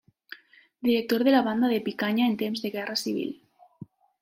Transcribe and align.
Director 0.87 1.23
de 1.27 1.35
la 1.35 1.43
Banda 1.49 1.69
de 1.75 1.77
Picanya 1.89 2.27
en 2.31 2.35
temps 2.41 2.65
de 2.65 2.73
guerra 2.79 2.99
civil. 3.05 3.39